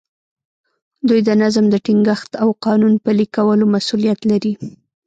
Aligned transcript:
دوی 1.07 1.19
د 1.27 1.29
نظم 1.41 1.65
د 1.69 1.75
ټینګښت 1.85 2.31
او 2.43 2.49
قانون 2.65 2.93
پلي 3.05 3.25
کولو 3.35 3.65
مسوولیت 3.73 4.19
لري. 4.31 4.53